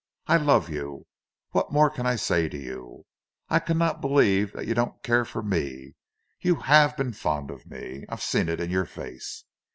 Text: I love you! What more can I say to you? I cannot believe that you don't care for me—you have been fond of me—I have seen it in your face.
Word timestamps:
I 0.25 0.37
love 0.37 0.67
you! 0.67 1.05
What 1.51 1.71
more 1.71 1.91
can 1.91 2.07
I 2.07 2.15
say 2.15 2.49
to 2.49 2.57
you? 2.57 3.05
I 3.49 3.59
cannot 3.59 4.01
believe 4.01 4.51
that 4.53 4.65
you 4.65 4.73
don't 4.73 5.03
care 5.03 5.25
for 5.25 5.43
me—you 5.43 6.55
have 6.55 6.97
been 6.97 7.13
fond 7.13 7.51
of 7.51 7.67
me—I 7.69 8.05
have 8.11 8.23
seen 8.23 8.49
it 8.49 8.59
in 8.59 8.71
your 8.71 8.85
face. 8.85 9.43